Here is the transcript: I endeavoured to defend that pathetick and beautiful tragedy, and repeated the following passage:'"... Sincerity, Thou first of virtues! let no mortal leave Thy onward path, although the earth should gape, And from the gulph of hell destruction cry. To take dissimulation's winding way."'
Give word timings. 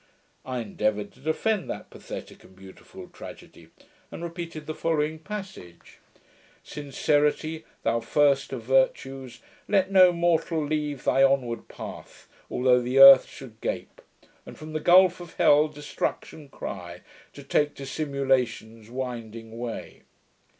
I 0.43 0.61
endeavoured 0.61 1.11
to 1.11 1.19
defend 1.19 1.69
that 1.69 1.91
pathetick 1.91 2.43
and 2.43 2.55
beautiful 2.55 3.07
tragedy, 3.09 3.67
and 4.09 4.23
repeated 4.23 4.65
the 4.65 4.73
following 4.73 5.19
passage:'"... 5.19 5.99
Sincerity, 6.73 7.65
Thou 7.83 7.99
first 7.99 8.51
of 8.51 8.63
virtues! 8.63 9.41
let 9.67 9.91
no 9.91 10.11
mortal 10.11 10.65
leave 10.65 11.03
Thy 11.03 11.21
onward 11.21 11.67
path, 11.67 12.27
although 12.49 12.81
the 12.81 12.97
earth 12.97 13.27
should 13.29 13.61
gape, 13.61 14.01
And 14.43 14.57
from 14.57 14.73
the 14.73 14.79
gulph 14.81 15.19
of 15.19 15.35
hell 15.35 15.67
destruction 15.67 16.49
cry. 16.49 17.01
To 17.33 17.43
take 17.43 17.75
dissimulation's 17.75 18.89
winding 18.89 19.55
way."' 19.59 20.01